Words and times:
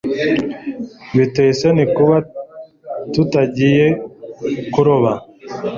Biteye 1.17 1.49
isoni 1.55 1.83
kuba 1.95 2.17
tutagiye 3.13 3.87
kuroba 4.73 5.11